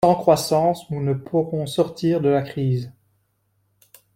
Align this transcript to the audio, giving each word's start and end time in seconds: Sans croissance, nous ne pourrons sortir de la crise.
Sans 0.03 0.15
croissance, 0.15 0.89
nous 0.89 0.99
ne 1.03 1.13
pourrons 1.13 1.67
sortir 1.67 2.21
de 2.21 2.29
la 2.29 2.41
crise. 2.41 2.91